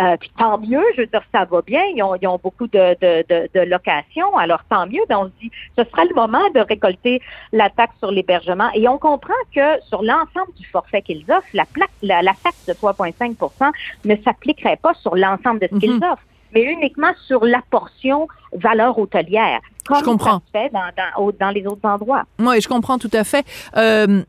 euh, 0.00 0.16
puis 0.18 0.30
tant 0.38 0.58
mieux, 0.58 0.82
je 0.96 1.02
veux 1.02 1.06
dire, 1.06 1.22
ça 1.32 1.44
va 1.44 1.62
bien. 1.62 1.82
Ils 1.94 2.02
ont, 2.02 2.14
ils 2.20 2.26
ont 2.26 2.38
beaucoup 2.42 2.66
de, 2.66 2.96
de, 3.00 3.24
de, 3.54 3.60
locations, 3.60 4.36
alors 4.36 4.60
tant 4.68 4.86
mieux. 4.86 5.02
Ben, 5.08 5.18
on 5.18 5.24
se 5.26 5.32
dit, 5.40 5.50
ce 5.76 5.84
sera 5.84 6.04
le 6.04 6.14
moment 6.14 6.42
de 6.54 6.60
récolter 6.60 7.20
la 7.52 7.70
taxe 7.70 7.94
sur 7.98 8.10
l'hébergement. 8.10 8.70
Et 8.74 8.88
on 8.88 8.98
comprend 8.98 9.34
que 9.54 9.80
sur 9.88 10.02
l'ensemble 10.02 10.52
du 10.58 10.66
forfait 10.66 11.02
qu'ils 11.02 11.24
offrent, 11.30 11.46
la, 11.52 11.64
la, 12.02 12.22
la, 12.22 12.32
taxe 12.42 12.66
de 12.66 12.72
3,5% 12.72 13.72
ne 14.04 14.16
s'appliquerait 14.22 14.76
pas 14.76 14.94
sur 14.94 15.16
l'ensemble 15.16 15.60
de 15.60 15.68
ce 15.72 15.78
qu'ils 15.78 15.94
mhm. 15.94 16.02
offrent 16.04 16.26
mais 16.54 16.64
uniquement 16.64 17.12
sur 17.26 17.44
la 17.46 17.62
portion 17.70 18.28
valeur 18.52 18.98
hôtelière. 18.98 19.60
Comme 19.86 19.98
je 19.98 20.04
comprends. 20.04 20.40
Ça 20.40 20.42
se 20.46 20.50
fait 20.52 20.70
dans, 20.70 20.90
dans, 20.96 21.32
dans, 21.40 21.50
les 21.50 21.66
autres 21.66 21.88
endroits. 21.88 22.24
Oui, 22.38 22.60
je 22.60 22.68
comprends 22.68 22.98
tout 22.98 23.10
à 23.12 23.24
fait. 23.24 23.44
Euh, 23.76 24.22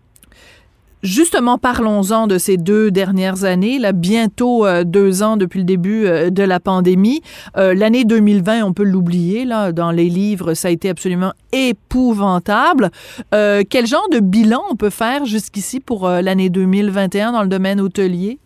Justement, 1.03 1.57
parlons-en 1.57 2.27
de 2.27 2.38
ces 2.38 2.55
deux 2.55 2.89
dernières 2.89 3.43
années, 3.43 3.77
là, 3.77 3.91
bientôt 3.91 4.65
euh, 4.65 4.86
deux 4.86 5.22
ans 5.22 5.36
depuis 5.36 5.60
le 5.60 5.65
début 5.65 6.05
euh, 6.05 6.29
de 6.29 6.43
la 6.43 6.62
pandémie. 6.62 7.22
Euh, 7.57 7.74
l'année 7.74 8.05
2020, 8.05 8.63
on 8.63 8.72
peut 8.72 8.86
l'oublier, 8.86 9.43
là, 9.43 9.74
dans 9.74 9.91
les 9.91 10.07
livres, 10.07 10.53
ça 10.53 10.69
a 10.69 10.72
été 10.72 10.89
absolument 10.89 11.33
épouvantable. 11.51 12.89
quel 13.31 13.86
genre 13.86 14.07
de 14.13 14.19
bilan 14.22 14.62
on 14.72 14.75
peut 14.77 14.89
faire 14.89 15.25
jusqu'ici 15.25 15.81
pour 15.81 16.07
l'année 16.07 16.50
2021 16.50 17.33
dans 17.33 17.43
le 17.43 17.50
domaine 17.50 17.81
hôtelier? 17.81 18.39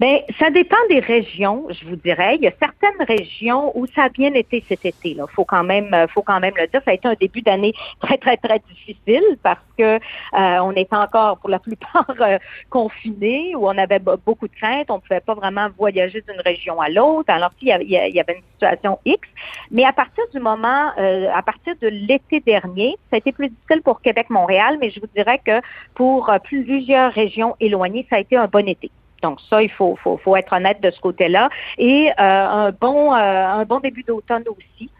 Bien, 0.00 0.18
ça 0.38 0.50
dépend 0.50 0.76
des 0.88 0.98
régions, 1.00 1.66
je 1.70 1.86
vous 1.86 1.96
dirais. 1.96 2.36
Il 2.36 2.42
y 2.42 2.48
a 2.48 2.52
certaines 2.58 3.06
régions 3.06 3.70
où 3.76 3.86
ça 3.94 4.04
a 4.04 4.08
bien 4.08 4.34
été 4.34 4.64
cet 4.68 4.84
été. 4.84 5.14
Là, 5.14 5.26
faut 5.28 5.44
quand 5.44 5.64
même, 5.64 5.94
faut 6.12 6.22
quand 6.22 6.40
même 6.40 6.54
le 6.56 6.66
dire. 6.66 6.80
Ça 6.84 6.90
a 6.90 6.94
été 6.94 7.06
un 7.06 7.14
début 7.14 7.42
d'année 7.42 7.72
très, 8.00 8.18
très, 8.18 8.36
très 8.36 8.58
difficile 8.58 9.22
parce 9.42 9.60
que 9.78 9.82
euh, 9.84 9.98
on 10.32 10.72
était 10.72 10.96
encore 10.96 11.38
pour 11.38 11.50
la 11.50 11.58
plupart 11.58 12.06
euh, 12.20 12.38
confinés, 12.70 13.54
où 13.54 13.66
on 13.66 13.78
avait 13.78 13.98
beaucoup 13.98 14.48
de 14.48 14.54
craintes. 14.54 14.90
On 14.90 14.96
ne 14.96 15.00
pouvait 15.00 15.20
pas 15.20 15.34
vraiment 15.34 15.68
voyager 15.76 16.22
d'une 16.28 16.40
région 16.40 16.80
à 16.80 16.88
l'autre. 16.88 17.32
Alors 17.32 17.54
qu'il 17.56 17.68
y, 17.68 18.20
avait 18.20 18.34
une 18.34 18.44
situation 18.54 18.98
X. 19.04 19.28
Mais 19.70 19.84
à 19.84 19.92
partir 19.92 20.24
du 20.32 20.40
moment, 20.40 20.90
euh, 20.98 21.28
à 21.32 21.42
partir 21.42 21.74
de 21.80 21.88
l'été 21.88 22.40
dernier, 22.40 22.96
ça 23.10 23.16
a 23.16 23.18
été 23.18 23.32
plus 23.32 23.48
difficile 23.48 23.82
pour 23.82 24.00
Québec-Montréal, 24.00 24.78
mais 24.80 24.90
je 24.90 25.00
vous 25.00 25.08
dirais 25.14 25.40
que 25.44 25.60
pour 25.94 26.30
plusieurs 26.42 27.12
régions 27.12 27.56
éloignées, 27.60 28.06
ça 28.10 28.16
a 28.16 28.18
été 28.20 28.36
un 28.36 28.46
bon 28.46 28.66
été. 28.68 28.90
Donc 29.24 29.40
ça, 29.48 29.62
il 29.62 29.70
faut, 29.70 29.96
faut, 29.96 30.36
être 30.36 30.52
honnête 30.52 30.82
de 30.82 30.90
ce 30.90 31.00
côté-là. 31.00 31.48
Et 31.78 32.10
euh, 32.10 32.12
un 32.18 32.70
bon 32.72 33.14
euh, 33.14 33.46
un 33.60 33.64
bon 33.64 33.80
début 33.80 34.02
d'automne 34.02 34.44
aussi. 34.46 34.90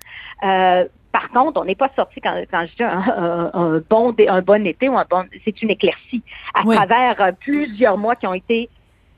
Euh, 0.43 0.87
par 1.13 1.29
contre, 1.29 1.61
on 1.61 1.65
n'est 1.67 1.75
pas 1.75 1.91
sorti 1.95 2.23
quand, 2.23 2.35
quand 2.51 2.65
je 2.67 2.75
dis 2.75 2.83
un, 2.83 3.51
un, 3.53 3.83
bon, 3.89 4.15
un 4.19 4.41
bon 4.41 4.67
été 4.67 4.89
ou 4.89 4.97
un 4.97 5.05
bon, 5.09 5.25
c'est 5.45 5.63
une 5.63 5.71
éclaircie 5.71 6.23
à 6.55 6.63
travers 6.65 7.33
plusieurs 7.39 7.99
mois 7.99 8.17
qui 8.17 8.27
ont 8.27 8.35
été 8.35 8.71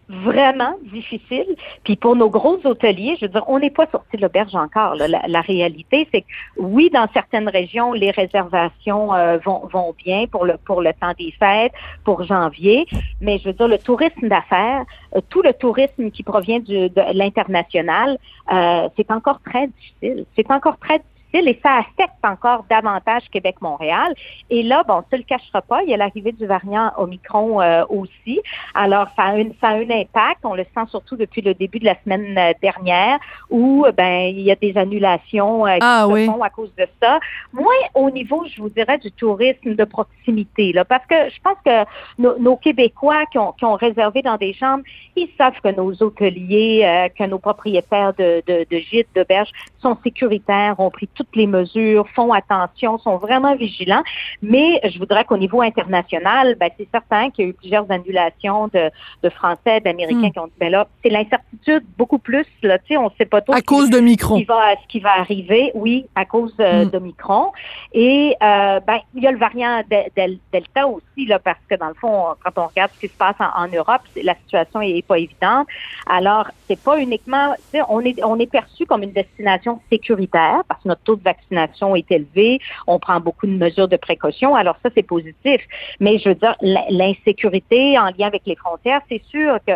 vraiment 0.08 0.76
difficile. 0.92 1.56
Puis 1.84 1.96
pour 1.96 2.16
nos 2.16 2.30
gros 2.30 2.58
hôteliers, 2.64 3.16
je 3.20 3.26
veux 3.26 3.32
dire, 3.32 3.44
on 3.48 3.58
n'est 3.58 3.70
pas 3.70 3.86
sorti 3.90 4.16
de 4.16 4.22
l'auberge 4.22 4.54
encore. 4.54 4.94
La, 4.94 5.40
réalité, 5.40 6.08
c'est 6.12 6.22
que 6.22 6.26
oui, 6.56 6.90
dans 6.90 7.08
certaines 7.12 7.48
régions, 7.48 7.92
les 7.92 8.10
réservations 8.10 9.14
euh, 9.14 9.38
vont, 9.38 9.66
vont 9.72 9.94
bien 10.04 10.26
pour 10.26 10.44
le 10.44 10.56
pour 10.64 10.80
le 10.80 10.92
temps 10.92 11.12
des 11.18 11.32
fêtes, 11.38 11.72
pour 12.04 12.24
janvier. 12.24 12.86
Mais 13.20 13.38
je 13.38 13.48
veux 13.48 13.52
dire, 13.52 13.68
le 13.68 13.78
tourisme 13.78 14.28
d'affaires, 14.28 14.84
euh, 15.14 15.20
tout 15.28 15.42
le 15.42 15.52
tourisme 15.52 16.10
qui 16.10 16.22
provient 16.22 16.60
du, 16.60 16.88
de 16.88 17.02
l'international, 17.12 18.18
euh, 18.52 18.88
c'est 18.96 19.10
encore 19.10 19.40
très 19.44 19.68
difficile. 19.68 20.24
C'est 20.36 20.50
encore 20.50 20.78
très 20.78 20.98
difficile 20.98 21.15
et 21.32 21.58
ça 21.62 21.78
affecte 21.78 22.24
encore 22.24 22.64
davantage 22.70 23.22
Québec-Montréal. 23.30 24.14
Et 24.50 24.62
là, 24.62 24.82
bon, 24.86 25.02
ça 25.10 25.16
ne 25.16 25.18
le 25.18 25.22
cachera 25.24 25.62
pas, 25.62 25.82
il 25.82 25.90
y 25.90 25.94
a 25.94 25.96
l'arrivée 25.96 26.32
du 26.32 26.46
variant 26.46 26.92
Omicron 26.96 27.60
euh, 27.60 27.84
aussi. 27.88 28.40
Alors, 28.74 29.08
ça 29.16 29.24
a, 29.24 29.36
une, 29.36 29.52
ça 29.60 29.68
a 29.68 29.74
un 29.74 29.90
impact. 29.90 30.40
On 30.44 30.54
le 30.54 30.64
sent 30.64 30.86
surtout 30.88 31.16
depuis 31.16 31.42
le 31.42 31.54
début 31.54 31.78
de 31.78 31.84
la 31.84 31.96
semaine 32.02 32.36
euh, 32.38 32.52
dernière 32.62 33.18
où 33.50 33.84
euh, 33.86 33.92
ben 33.92 34.34
il 34.34 34.40
y 34.40 34.50
a 34.50 34.54
des 34.54 34.76
annulations 34.76 35.64
qui 35.64 35.78
ah 35.80 36.06
se 36.08 36.26
font 36.26 36.42
à 36.42 36.50
cause 36.50 36.72
de 36.76 36.86
ça. 37.02 37.18
Moins 37.52 37.74
au 37.94 38.10
niveau, 38.10 38.44
je 38.46 38.60
vous 38.60 38.70
dirais, 38.70 38.98
du 38.98 39.10
tourisme 39.12 39.74
de 39.74 39.84
proximité, 39.84 40.72
là, 40.72 40.84
parce 40.84 41.04
que 41.06 41.14
je 41.28 41.40
pense 41.42 41.58
que 41.64 41.84
nos, 42.18 42.56
Québécois 42.56 43.26
qui 43.30 43.38
ont, 43.38 43.52
qui 43.52 43.64
ont, 43.64 43.74
réservé 43.74 44.22
dans 44.22 44.36
des 44.36 44.54
chambres, 44.54 44.84
ils 45.14 45.28
savent 45.36 45.60
que 45.62 45.68
nos 45.68 45.92
hôteliers, 46.02 47.10
que 47.18 47.24
nos 47.24 47.38
propriétaires 47.38 48.14
de, 48.14 48.42
de, 48.46 48.66
de 48.70 48.78
gîtes, 48.78 49.08
d'auberges 49.14 49.50
sont 49.80 49.96
sécuritaires, 50.02 50.78
ont 50.80 50.90
pris 50.90 51.08
toutes 51.26 51.36
les 51.36 51.46
mesures, 51.46 52.08
font 52.14 52.32
attention, 52.32 52.98
sont 52.98 53.16
vraiment 53.16 53.54
vigilants. 53.56 54.02
Mais 54.42 54.80
je 54.84 54.98
voudrais 54.98 55.24
qu'au 55.24 55.36
niveau 55.36 55.62
international, 55.62 56.56
ben, 56.58 56.70
c'est 56.78 56.88
certain 56.90 57.30
qu'il 57.30 57.44
y 57.44 57.46
a 57.48 57.50
eu 57.50 57.54
plusieurs 57.54 57.90
annulations 57.90 58.68
de, 58.68 58.90
de 59.22 59.28
Français, 59.30 59.80
d'Américains 59.80 60.28
hmm. 60.28 60.32
qui 60.32 60.38
ont 60.38 60.46
dit, 60.46 60.52
ben 60.58 60.70
là, 60.70 60.86
c'est 61.02 61.10
l'incertitude 61.10 61.84
beaucoup 61.96 62.18
plus, 62.18 62.46
là, 62.62 62.78
tu 62.78 62.88
sais, 62.88 62.96
on 62.96 63.10
sait 63.18 63.26
pas 63.26 63.40
trop. 63.40 63.54
À 63.54 63.62
cause 63.62 63.90
de 63.90 63.98
Micron. 63.98 64.36
Ce 64.36 64.40
qui 64.40 64.46
va, 64.46 64.74
ce 64.82 64.88
qui 64.88 65.00
va 65.00 65.18
arriver, 65.18 65.70
oui, 65.74 66.06
à 66.14 66.24
cause 66.24 66.54
euh, 66.60 66.84
hmm. 66.84 66.90
de 66.90 66.98
Micron. 66.98 67.52
Et, 67.92 68.36
euh, 68.42 68.80
ben, 68.80 68.98
il 69.14 69.22
y 69.22 69.26
a 69.26 69.32
le 69.32 69.38
variant 69.38 69.82
Delta 69.88 70.86
aussi, 70.86 71.26
là, 71.26 71.38
parce 71.38 71.58
que 71.68 71.76
dans 71.76 71.88
le 71.88 71.94
fond, 71.94 72.34
quand 72.44 72.62
on 72.62 72.66
regarde 72.66 72.90
ce 72.94 73.00
qui 73.00 73.08
se 73.08 73.16
passe 73.16 73.36
en, 73.40 73.66
Europe, 73.68 74.02
la 74.22 74.34
situation 74.34 74.80
est 74.80 75.04
pas 75.06 75.18
évidente. 75.18 75.66
Alors, 76.06 76.48
c'est 76.68 76.80
pas 76.80 76.98
uniquement, 76.98 77.54
on 77.88 78.00
est, 78.00 78.22
on 78.22 78.38
est 78.38 78.50
perçu 78.50 78.86
comme 78.86 79.02
une 79.02 79.12
destination 79.12 79.80
sécuritaire 79.90 80.62
parce 80.68 80.82
que 80.82 80.88
notre 80.88 81.02
taux 81.06 81.16
de 81.16 81.22
vaccination 81.22 81.96
est 81.96 82.10
élevé, 82.10 82.60
on 82.86 82.98
prend 82.98 83.20
beaucoup 83.20 83.46
de 83.46 83.52
mesures 83.52 83.88
de 83.88 83.96
précaution, 83.96 84.54
alors 84.54 84.76
ça, 84.82 84.90
c'est 84.94 85.02
positif. 85.02 85.60
Mais 86.00 86.18
je 86.18 86.30
veux 86.30 86.34
dire, 86.34 86.56
l'insécurité 86.90 87.98
en 87.98 88.06
lien 88.06 88.26
avec 88.26 88.42
les 88.46 88.56
frontières, 88.56 89.00
c'est 89.08 89.22
sûr 89.30 89.58
que 89.66 89.72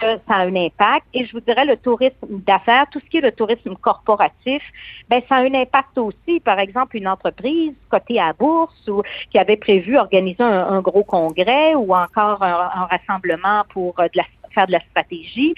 que 0.00 0.06
ça 0.28 0.34
a 0.34 0.46
un 0.46 0.56
impact. 0.56 1.06
Et 1.14 1.24
je 1.24 1.32
vous 1.32 1.40
dirais, 1.40 1.64
le 1.64 1.76
tourisme 1.76 2.14
d'affaires, 2.28 2.86
tout 2.90 3.00
ce 3.00 3.08
qui 3.08 3.18
est 3.18 3.20
le 3.20 3.32
tourisme 3.32 3.74
corporatif, 3.76 4.62
ben 5.08 5.22
ça 5.28 5.36
a 5.36 5.40
un 5.40 5.54
impact 5.54 5.96
aussi. 5.98 6.40
Par 6.40 6.58
exemple, 6.58 6.96
une 6.96 7.08
entreprise 7.08 7.74
cotée 7.88 8.20
à 8.20 8.32
bourse 8.32 8.88
ou 8.88 9.02
qui 9.30 9.38
avait 9.38 9.56
prévu 9.56 9.96
organiser 9.96 10.42
un, 10.42 10.80
gros 10.80 11.04
congrès 11.04 11.74
ou 11.74 11.94
encore 11.94 12.42
un, 12.42 12.86
rassemblement 12.90 13.62
pour 13.70 13.98
euh, 14.00 14.04
de 14.04 14.18
la 14.18 14.24
faire 14.54 14.66
de 14.66 14.72
la 14.72 14.80
stratégie, 14.90 15.54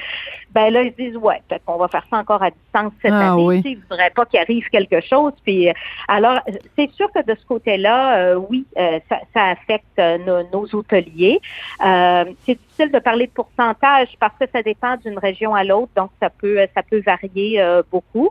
ben 0.51 0.71
là, 0.71 0.83
ils 0.83 0.95
disent, 0.95 1.17
ouais, 1.17 1.43
peut-être 1.49 1.65
qu'on 1.65 1.77
va 1.77 1.89
faire 1.89 2.07
ça 2.11 2.17
encore 2.17 2.43
à 2.43 2.51
distance 2.51 2.93
cette 3.03 3.13
ah 3.13 3.33
année. 3.33 3.45
Oui. 3.45 3.63
Ils 3.65 3.77
ne 3.77 3.83
voudraient 3.83 4.11
pas 4.11 4.25
qu'il 4.25 4.41
arrive 4.41 4.67
quelque 4.71 5.01
chose. 5.01 5.33
Puis, 5.45 5.69
euh, 5.69 5.73
alors, 6.09 6.41
c'est 6.77 6.91
sûr 6.93 7.11
que 7.13 7.25
de 7.25 7.39
ce 7.39 7.45
côté-là, 7.45 8.17
euh, 8.17 8.35
oui, 8.37 8.65
euh, 8.79 8.99
ça, 9.09 9.19
ça, 9.35 9.45
affecte 9.47 9.99
nos, 9.99 10.49
nos, 10.53 10.67
hôteliers. 10.75 11.41
c'est 11.81 12.59
difficile 12.59 12.91
de 12.91 12.99
parler 12.99 13.27
de 13.27 13.33
pourcentage 13.33 14.09
parce 14.19 14.35
que 14.39 14.47
ça 14.53 14.63
dépend 14.63 14.97
d'une 14.97 15.19
région 15.19 15.55
à 15.55 15.65
l'autre, 15.65 15.93
donc 15.97 16.11
ça 16.21 16.31
peut, 16.31 16.59
ça 16.75 16.83
peut 16.83 17.03
varier 17.05 17.63
beaucoup 17.91 18.31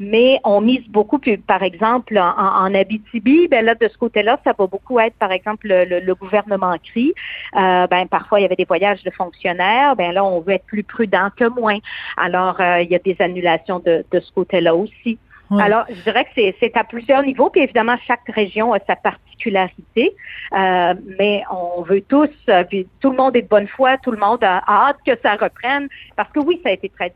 mais 0.00 0.40
on 0.44 0.62
mise 0.62 0.88
beaucoup, 0.88 1.18
puis, 1.18 1.36
par 1.36 1.62
exemple, 1.62 2.18
en, 2.18 2.34
en 2.34 2.74
Abitibi, 2.74 3.48
ben 3.48 3.64
là, 3.64 3.74
de 3.74 3.86
ce 3.86 3.98
côté-là, 3.98 4.40
ça 4.44 4.54
va 4.58 4.66
beaucoup 4.66 4.98
être, 4.98 5.14
par 5.16 5.30
exemple, 5.30 5.68
le, 5.68 6.14
gouvernement 6.14 6.74
crie. 6.82 7.12
Euh, 7.54 7.86
ben, 7.86 8.08
parfois, 8.08 8.40
il 8.40 8.42
y 8.42 8.46
avait 8.46 8.56
des 8.56 8.64
voyages 8.64 9.02
de 9.02 9.10
fonctionnaires. 9.10 9.94
Ben 10.00 10.12
là, 10.12 10.24
on 10.24 10.40
veut 10.40 10.54
être 10.54 10.64
plus 10.64 10.82
prudent 10.82 11.28
que 11.36 11.44
moins. 11.44 11.76
Alors, 12.16 12.58
euh, 12.58 12.80
il 12.80 12.90
y 12.90 12.94
a 12.94 12.98
des 12.98 13.16
annulations 13.20 13.80
de, 13.80 14.02
de 14.10 14.20
ce 14.20 14.32
côté-là 14.32 14.74
aussi. 14.74 15.18
Alors, 15.58 15.84
je 15.88 16.00
dirais 16.04 16.24
que 16.24 16.30
c'est 16.60 16.76
à 16.76 16.84
plusieurs 16.84 17.22
niveaux, 17.22 17.50
puis 17.50 17.60
évidemment, 17.60 17.96
chaque 18.06 18.26
région 18.28 18.72
a 18.72 18.78
sa 18.86 18.94
particularité, 18.94 20.14
euh, 20.52 20.94
mais 21.18 21.42
on 21.50 21.82
veut 21.82 22.02
tous, 22.02 22.30
euh, 22.48 22.62
puis 22.62 22.86
tout 23.00 23.10
le 23.10 23.16
monde 23.16 23.34
est 23.36 23.42
de 23.42 23.48
bonne 23.48 23.66
foi, 23.66 23.98
tout 23.98 24.12
le 24.12 24.16
monde 24.16 24.44
a 24.44 24.62
hâte 24.68 24.98
que 25.04 25.12
ça 25.22 25.34
reprenne, 25.34 25.88
parce 26.14 26.30
que 26.30 26.38
oui, 26.38 26.60
ça 26.62 26.70
a 26.70 26.72
été 26.72 26.88
très 26.88 27.12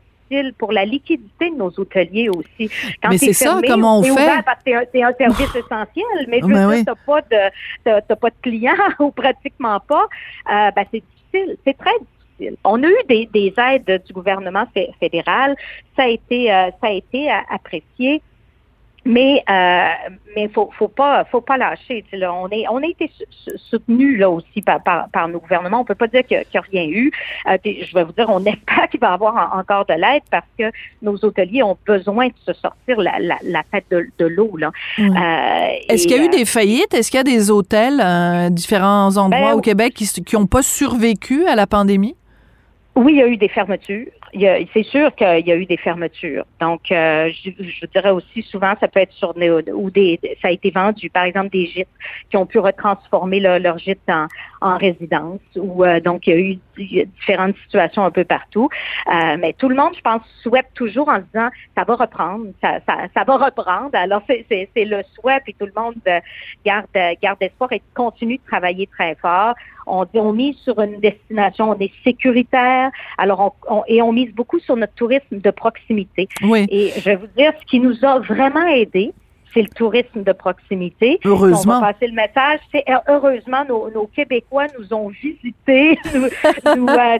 pour 0.57 0.71
la 0.71 0.85
liquidité 0.85 1.51
de 1.51 1.55
nos 1.55 1.71
hôteliers 1.77 2.29
aussi. 2.29 2.69
Quand 3.01 3.09
mais 3.09 3.17
c'est 3.19 3.31
ça, 3.31 3.61
comment 3.65 3.99
on 3.99 4.03
fait? 4.03 4.43
c'est 4.91 5.03
un, 5.03 5.13
service 5.13 5.55
essentiel, 5.55 6.25
mais 6.27 6.41
ben 6.41 6.71
tu 6.79 6.83
n'as 6.83 6.95
pas, 7.05 7.21
de, 7.21 8.15
pas 8.15 8.29
de 8.29 8.35
clients 8.41 8.73
ou 8.99 9.11
pratiquement 9.11 9.79
pas. 9.79 10.07
Euh, 10.51 10.71
ben, 10.75 10.85
c'est 10.91 11.03
difficile, 11.31 11.57
c'est 11.63 11.77
très 11.77 11.91
difficile. 11.91 12.14
On 12.63 12.83
a 12.83 12.87
eu 12.87 13.03
des, 13.07 13.29
des 13.33 13.53
aides 13.57 14.03
du 14.05 14.13
gouvernement 14.13 14.65
fédéral, 14.99 15.55
ça 15.95 16.03
a 16.03 16.07
été, 16.07 16.51
euh, 16.51 16.69
ça 16.81 16.87
a 16.87 16.91
été 16.91 17.29
apprécié. 17.49 18.21
Mais 19.07 19.43
euh, 19.47 19.87
mais 20.35 20.47
faut 20.47 20.71
faut 20.77 20.87
pas 20.87 21.25
faut 21.25 21.41
pas 21.41 21.57
lâcher. 21.57 22.03
Là, 22.11 22.33
on 22.33 22.49
est 22.49 22.67
on 22.67 22.77
a 22.77 22.87
été 22.87 23.11
soutenu 23.69 24.17
là 24.17 24.31
aussi 24.31 24.63
par, 24.63 24.81
par, 24.81 25.27
nos 25.27 25.39
gouvernements. 25.39 25.81
On 25.81 25.85
peut 25.85 25.93
pas 25.93 26.07
dire 26.07 26.25
qu'il 26.25 26.37
n'y 26.39 26.57
a, 26.57 26.61
rien 26.61 26.87
eu. 26.87 27.11
Euh, 27.47 27.57
je 27.63 27.93
vais 27.93 28.03
vous 28.03 28.13
dire, 28.13 28.25
on 28.29 28.39
espère 28.45 28.89
qu'il 28.89 28.99
va 28.99 29.11
y 29.11 29.13
avoir 29.13 29.55
encore 29.55 29.85
de 29.85 29.93
l'aide 29.93 30.23
parce 30.31 30.47
que 30.57 30.71
nos 31.03 31.23
hôteliers 31.23 31.61
ont 31.61 31.77
besoin 31.85 32.29
de 32.29 32.33
se 32.47 32.53
sortir 32.53 32.99
la, 32.99 33.19
la, 33.19 33.37
la 33.43 33.61
tête 33.71 33.85
de, 33.91 34.07
de 34.17 34.25
l'eau 34.25 34.57
là. 34.57 34.71
Euh, 34.97 35.77
Est-ce 35.87 36.07
qu'il 36.07 36.17
y 36.17 36.19
a 36.19 36.23
eu 36.23 36.29
des 36.29 36.45
faillites? 36.45 36.95
Est-ce 36.95 37.11
qu'il 37.11 37.19
y 37.19 37.21
a 37.21 37.23
des 37.23 37.51
hôtels, 37.51 38.01
différents 38.51 39.15
endroits 39.17 39.51
ben, 39.51 39.53
au 39.53 39.61
Québec 39.61 39.93
qui 39.93 40.07
qui 40.07 40.35
n'ont 40.35 40.47
pas 40.47 40.63
survécu 40.63 41.45
à 41.45 41.55
la 41.55 41.67
pandémie? 41.67 42.15
Oui, 42.95 43.13
il 43.13 43.17
y 43.17 43.21
a 43.21 43.27
eu 43.27 43.37
des 43.37 43.49
fermetures 43.49 44.11
c'est 44.73 44.83
sûr 44.83 45.13
qu'il 45.15 45.47
y 45.47 45.51
a 45.51 45.55
eu 45.55 45.65
des 45.65 45.77
fermetures. 45.77 46.45
Donc, 46.59 46.91
euh, 46.91 47.29
je, 47.43 47.85
dirais 47.87 48.09
aussi 48.09 48.41
souvent, 48.43 48.73
ça 48.79 48.87
peut 48.87 48.99
être 48.99 49.13
sur 49.13 49.33
des, 49.33 49.49
ou 49.49 49.89
des, 49.89 50.19
ça 50.41 50.49
a 50.49 50.51
été 50.51 50.71
vendu, 50.71 51.09
par 51.09 51.23
exemple, 51.23 51.49
des 51.49 51.67
gîtes 51.67 51.87
qui 52.29 52.37
ont 52.37 52.45
pu 52.45 52.59
retransformer 52.59 53.39
leur 53.39 53.77
gîte 53.77 53.99
en, 54.09 54.27
en 54.61 54.77
résidence. 54.77 55.39
Ou 55.55 55.83
euh, 55.83 55.99
donc, 55.99 56.27
il 56.27 56.29
y 56.29 56.33
a 56.33 56.39
eu 56.39 56.59
différentes 56.77 57.55
situations 57.63 58.03
un 58.03 58.11
peu 58.11 58.23
partout. 58.23 58.69
Euh, 59.11 59.37
mais 59.39 59.53
tout 59.53 59.69
le 59.69 59.75
monde, 59.75 59.93
je 59.95 60.01
pense, 60.01 60.21
souhaite 60.41 60.67
toujours 60.73 61.09
en 61.09 61.17
se 61.17 61.23
disant, 61.33 61.49
ça 61.75 61.83
va 61.83 61.95
reprendre, 61.95 62.47
ça, 62.61 62.79
ça, 62.87 63.07
ça 63.13 63.23
va 63.23 63.37
reprendre. 63.37 63.91
Alors, 63.93 64.21
c'est 64.27 64.69
le 64.75 65.01
souhait, 65.13 65.39
puis 65.43 65.55
tout 65.59 65.65
le 65.65 65.73
monde 65.75 65.95
garde, 66.65 66.85
garde 67.21 67.37
espoir 67.41 67.71
et 67.71 67.81
continue 67.93 68.37
de 68.37 68.43
travailler 68.45 68.87
très 68.87 69.15
fort. 69.15 69.55
On, 69.87 70.05
on 70.13 70.33
mise 70.33 70.57
sur 70.57 70.79
une 70.81 70.99
destination, 70.99 71.69
on 71.71 71.79
est 71.79 71.91
sécuritaire. 72.03 72.89
Alors, 73.17 73.55
on, 73.69 73.83
et 73.87 74.01
on 74.01 74.11
mise 74.11 74.33
beaucoup 74.33 74.59
sur 74.59 74.75
notre 74.75 74.93
tourisme 74.93 75.39
de 75.39 75.51
proximité. 75.51 76.27
Oui. 76.41 76.65
Et 76.69 76.91
je 76.97 77.05
vais 77.05 77.15
vous 77.15 77.27
dire, 77.37 77.53
ce 77.59 77.65
qui 77.65 77.79
nous 77.79 78.03
a 78.03 78.19
vraiment 78.19 78.67
aidé, 78.67 79.13
c'est 79.55 79.61
le 79.61 79.69
tourisme 79.69 80.23
de 80.23 80.33
proximité. 80.33 81.19
Heureusement. 81.23 81.77
On 81.77 81.81
va 81.81 81.93
passer 81.93 82.07
le 82.07 82.13
message. 82.13 82.59
C'est 82.71 82.83
euh, 82.89 82.97
heureusement 83.07 83.63
nos, 83.67 83.89
nos, 83.89 84.07
Québécois 84.07 84.67
nous 84.77 84.93
ont 84.93 85.07
visités. 85.07 85.97
nous, 86.13 86.87
euh, 86.87 87.17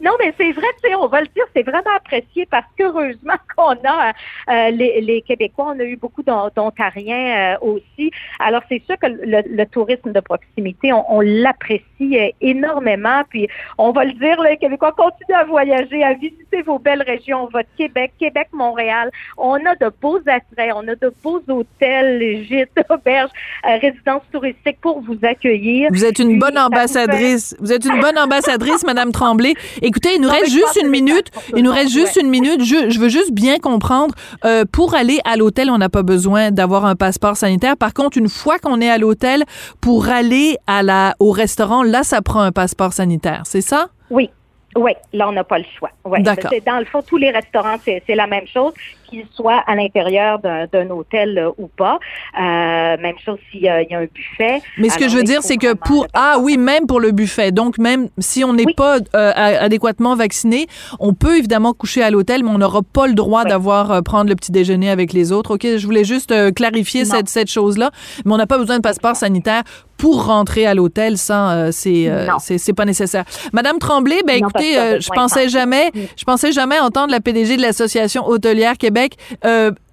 non, 0.00 0.12
mais 0.18 0.34
c'est 0.36 0.52
vrai, 0.52 0.66
on 1.00 1.06
va 1.06 1.20
le 1.20 1.28
dire, 1.28 1.44
c'est 1.54 1.62
vraiment 1.62 1.94
apprécié 1.96 2.44
parce 2.46 2.66
qu'heureusement 2.76 3.34
qu'on 3.56 3.76
a 3.88 4.12
euh, 4.50 4.70
les, 4.70 5.00
les, 5.00 5.22
Québécois, 5.22 5.74
on 5.76 5.80
a 5.80 5.84
eu 5.84 5.96
beaucoup 5.96 6.22
d'Ontariens 6.22 7.56
aussi. 7.60 8.10
Alors 8.40 8.62
c'est 8.68 8.82
sûr 8.84 8.98
que 8.98 9.06
le, 9.06 9.42
le, 9.48 9.66
tourisme 9.66 10.12
de 10.12 10.20
proximité, 10.20 10.92
on, 10.92 11.04
on 11.08 11.20
l'apprécie 11.20 12.18
énormément. 12.40 13.22
Puis 13.30 13.48
on 13.78 13.92
va 13.92 14.04
le 14.04 14.12
dire, 14.14 14.40
les 14.42 14.56
Québécois 14.56 14.92
continuent 14.92 15.38
à 15.38 15.44
voyager, 15.44 16.02
à 16.02 16.14
visiter 16.14 16.62
vos 16.62 16.80
belles 16.80 17.02
régions, 17.02 17.48
votre 17.52 17.68
Québec, 17.76 18.12
Québec, 18.18 18.48
Montréal. 18.52 19.10
On 19.38 19.54
a 19.64 19.76
de 19.76 19.90
beaux 20.00 20.18
attraits, 20.26 20.72
on 20.74 20.88
a 20.88 20.96
de 20.96 21.14
beaux 21.22 21.42
hôtels 21.48 21.75
hôtels, 21.76 22.44
gîtes, 22.48 22.78
auberges, 22.90 23.30
euh, 23.66 23.78
résidences 23.80 24.22
touristiques 24.32 24.80
pour 24.80 25.00
vous 25.00 25.18
accueillir. 25.22 25.88
Vous 25.92 26.04
êtes 26.04 26.18
une 26.18 26.38
bonne 26.38 26.58
ambassadrice. 26.58 27.56
Vous 27.60 27.72
êtes 27.72 27.84
une 27.84 28.00
bonne 28.00 28.18
ambassadrice, 28.18 28.84
Madame 28.86 29.12
Tremblay. 29.12 29.54
Écoutez, 29.82 30.10
il 30.16 30.22
nous 30.22 30.28
reste 30.28 30.50
juste 30.50 30.78
une 30.82 30.88
minute. 30.88 31.30
Il 31.56 31.62
nous 31.62 31.72
reste 31.72 31.92
juste 31.92 32.16
une 32.16 32.28
minute. 32.28 32.64
Je, 32.64 32.90
je, 32.90 32.98
veux 32.98 33.08
juste 33.08 33.32
bien 33.32 33.58
comprendre. 33.58 34.14
Euh, 34.44 34.64
pour 34.70 34.94
aller 34.94 35.18
à 35.24 35.36
l'hôtel, 35.36 35.70
on 35.70 35.78
n'a 35.78 35.88
pas 35.88 36.02
besoin 36.02 36.50
d'avoir 36.50 36.84
un 36.84 36.96
passeport 36.96 37.36
sanitaire. 37.36 37.76
Par 37.76 37.94
contre, 37.94 38.18
une 38.18 38.28
fois 38.28 38.58
qu'on 38.58 38.80
est 38.80 38.90
à 38.90 38.98
l'hôtel, 38.98 39.44
pour 39.80 40.08
aller 40.08 40.56
à 40.66 40.82
la, 40.82 41.14
au 41.20 41.30
restaurant, 41.30 41.82
là, 41.82 42.02
ça 42.02 42.22
prend 42.22 42.40
un 42.40 42.52
passeport 42.52 42.92
sanitaire. 42.92 43.42
C'est 43.44 43.60
ça? 43.60 43.88
Oui, 44.10 44.30
oui, 44.76 44.92
là, 45.12 45.28
on 45.28 45.32
n'a 45.32 45.44
pas 45.44 45.58
le 45.58 45.64
choix. 45.78 45.90
Ouais. 46.04 46.20
D'accord. 46.22 46.50
Dans 46.66 46.78
le 46.78 46.84
fond, 46.84 47.02
tous 47.02 47.16
les 47.16 47.30
restaurants, 47.30 47.76
c'est 47.82 48.14
la 48.14 48.26
même 48.26 48.46
chose. 48.46 48.72
Qu'il 49.08 49.24
soit 49.34 49.62
à 49.66 49.74
l'intérieur 49.74 50.38
d'un 50.38 50.90
hôtel 50.90 51.38
euh, 51.38 51.50
ou 51.58 51.68
pas. 51.68 51.98
Euh, 52.38 52.96
même 53.00 53.16
chose 53.24 53.38
s'il 53.50 53.62
y, 53.62 53.68
a 53.68 53.76
un 53.78 54.06
buffet. 54.06 54.62
Mais 54.78 54.88
ce 54.88 54.98
que 54.98 55.08
je 55.08 55.16
veux 55.16 55.22
dire, 55.22 55.42
c'est 55.42 55.56
que 55.56 55.74
pour 55.74 56.06
ah 56.14 56.36
oui, 56.40 56.56
même 56.58 56.86
pour 56.86 57.00
le 57.00 57.12
buffet. 57.12 57.52
Donc 57.52 57.78
même 57.78 58.08
si 58.18 58.44
on 58.44 58.52
n'est 58.52 58.72
pas 58.76 58.98
euh, 58.98 59.32
adéquatement 59.34 60.14
vacciné, 60.16 60.66
on 61.00 61.14
peut 61.14 61.38
évidemment 61.38 61.72
coucher 61.72 62.02
à 62.02 62.10
l'hôtel, 62.10 62.42
mais 62.42 62.50
on 62.50 62.58
n'aura 62.58 62.82
pas 62.82 63.06
le 63.06 63.14
droit 63.14 63.44
d'avoir 63.44 64.02
prendre 64.02 64.28
le 64.28 64.36
petit 64.36 64.52
déjeuner 64.52 64.90
avec 64.90 65.12
les 65.12 65.32
autres. 65.32 65.54
Ok, 65.54 65.62
je 65.62 65.84
voulais 65.84 66.04
juste 66.04 66.34
clarifier 66.54 67.04
cette 67.04 67.28
cette 67.28 67.50
chose 67.50 67.78
là. 67.78 67.90
Mais 68.24 68.32
on 68.32 68.36
n'a 68.36 68.46
pas 68.46 68.58
besoin 68.58 68.76
de 68.76 68.82
passeport 68.82 69.16
sanitaire 69.16 69.62
pour 69.96 70.26
rentrer 70.26 70.66
à 70.66 70.74
l'hôtel 70.74 71.18
sans 71.18 71.50
euh, 71.50 71.70
euh, 71.86 72.26
c'est 72.38 72.58
c'est 72.58 72.72
pas 72.72 72.84
nécessaire. 72.84 73.24
Madame 73.52 73.78
Tremblay, 73.78 74.20
ben 74.26 74.36
écoutez, 74.36 74.78
euh, 74.78 75.00
je 75.00 75.08
pensais 75.08 75.48
jamais 75.48 75.90
je 76.16 76.24
pensais 76.24 76.52
jamais 76.52 76.78
entendre 76.78 77.10
la 77.10 77.20
PDG 77.20 77.56
de 77.56 77.62
l'association 77.62 78.26
hôtelière 78.26 78.76
Québec 78.78 78.95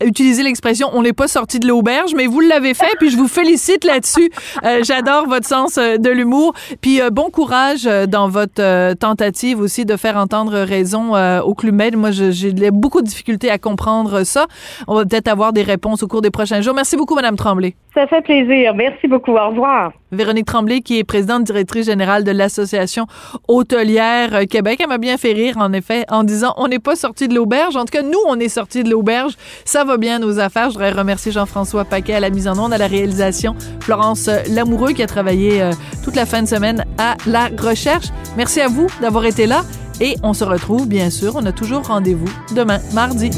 utiliser 0.03 0.43
l'expression 0.43 0.89
on 0.93 1.01
n'est 1.01 1.13
pas 1.13 1.27
sorti 1.27 1.59
de 1.59 1.67
l'auberge, 1.67 2.13
mais 2.15 2.27
vous 2.27 2.39
l'avez 2.39 2.73
fait 2.73 2.95
puis 2.99 3.09
je 3.09 3.17
vous 3.17 3.27
félicite 3.27 3.83
là-dessus. 3.83 4.29
J'adore 4.83 5.27
votre 5.27 5.47
sens 5.47 5.75
de 5.75 6.09
l'humour 6.09 6.53
puis 6.81 6.99
bon 7.11 7.29
courage 7.29 7.83
dans 8.07 8.29
votre 8.29 8.93
tentative 8.95 9.59
aussi 9.59 9.85
de 9.85 9.95
faire 9.97 10.17
entendre 10.17 10.59
raison 10.59 11.15
au 11.41 11.53
Club 11.53 11.75
Med. 11.75 11.95
Moi 11.95 12.11
j'ai 12.11 12.71
beaucoup 12.71 13.01
de 13.01 13.07
difficultés 13.07 13.49
à 13.49 13.57
comprendre 13.57 14.23
ça. 14.23 14.47
On 14.87 14.95
va 14.95 15.05
peut-être 15.05 15.27
avoir 15.27 15.53
des 15.53 15.63
réponses 15.63 16.03
au 16.03 16.07
cours 16.07 16.21
des 16.21 16.31
prochains 16.31 16.61
jours. 16.61 16.73
Merci 16.73 16.95
beaucoup 16.95 17.15
madame 17.15 17.35
Tremblay. 17.35 17.75
Ça 17.93 18.07
fait 18.07 18.21
plaisir. 18.21 18.73
Merci 18.73 19.07
beaucoup. 19.07 19.33
Au 19.33 19.49
revoir. 19.49 19.91
Véronique 20.11 20.45
Tremblay, 20.45 20.81
qui 20.81 20.97
est 20.97 21.03
présidente 21.03 21.43
directrice 21.43 21.85
générale 21.85 22.23
de 22.23 22.31
l'Association 22.31 23.05
hôtelière 23.47 24.47
Québec. 24.49 24.79
Elle 24.81 24.89
m'a 24.89 24.97
bien 24.97 25.17
fait 25.17 25.33
rire, 25.33 25.57
en 25.57 25.71
effet, 25.73 26.05
en 26.09 26.23
disant 26.23 26.53
on 26.57 26.67
n'est 26.67 26.79
pas 26.79 26.95
sorti 26.95 27.27
de 27.27 27.35
l'auberge. 27.35 27.75
En 27.75 27.85
tout 27.85 27.91
cas, 27.91 28.01
nous, 28.01 28.19
on 28.27 28.39
est 28.39 28.49
sorti 28.49 28.83
de 28.83 28.89
l'auberge. 28.89 29.33
Ça 29.63 29.83
va 29.83 29.97
bien, 29.97 30.17
nos 30.17 30.39
affaires. 30.39 30.69
Je 30.69 30.73
voudrais 30.73 30.91
remercier 30.91 31.31
Jean-François 31.31 31.85
Paquet 31.85 32.15
à 32.15 32.19
la 32.19 32.31
mise 32.31 32.47
en 32.47 32.57
onde, 32.57 32.73
à 32.73 32.79
la 32.79 32.87
réalisation. 32.87 33.55
Florence 33.81 34.29
Lamoureux, 34.49 34.93
qui 34.93 35.03
a 35.03 35.07
travaillé 35.07 35.61
euh, 35.61 35.71
toute 36.03 36.15
la 36.15 36.25
fin 36.25 36.41
de 36.41 36.47
semaine 36.47 36.85
à 36.97 37.15
la 37.27 37.49
recherche. 37.59 38.07
Merci 38.37 38.61
à 38.61 38.67
vous 38.67 38.87
d'avoir 39.01 39.25
été 39.25 39.45
là. 39.45 39.61
Et 40.01 40.15
on 40.23 40.33
se 40.33 40.43
retrouve, 40.43 40.87
bien 40.87 41.11
sûr, 41.11 41.35
on 41.35 41.45
a 41.45 41.51
toujours 41.51 41.83
rendez-vous 41.83 42.29
demain, 42.55 42.79
mardi. 42.93 43.29